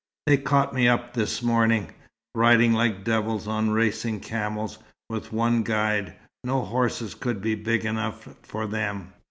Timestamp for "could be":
7.13-7.53